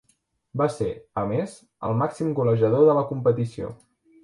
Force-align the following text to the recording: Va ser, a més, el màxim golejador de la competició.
Va 0.61 0.65
ser, 0.75 0.87
a 1.23 1.25
més, 1.33 1.53
el 1.91 1.95
màxim 2.01 2.33
golejador 2.41 2.91
de 2.91 2.99
la 3.03 3.07
competició. 3.13 3.73